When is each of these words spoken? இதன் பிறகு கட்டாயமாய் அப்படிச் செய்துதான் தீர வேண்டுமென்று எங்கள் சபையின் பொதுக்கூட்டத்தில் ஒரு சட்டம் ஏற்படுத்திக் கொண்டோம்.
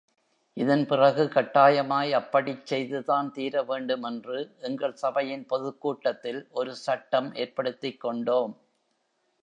இதன் 0.57 0.85
பிறகு 0.87 1.23
கட்டாயமாய் 1.25 2.11
அப்படிச் 2.11 2.65
செய்துதான் 2.65 3.31
தீர 3.31 3.63
வேண்டுமென்று 3.63 4.39
எங்கள் 4.61 4.93
சபையின் 4.93 5.45
பொதுக்கூட்டத்தில் 5.45 6.47
ஒரு 6.51 6.75
சட்டம் 6.75 7.33
ஏற்படுத்திக் 7.35 8.01
கொண்டோம். 8.01 8.55